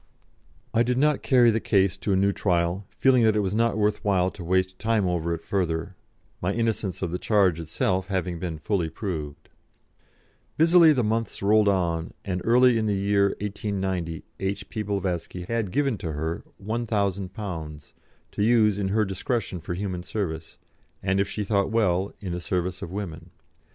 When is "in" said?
12.79-12.87, 18.79-18.87, 22.19-22.31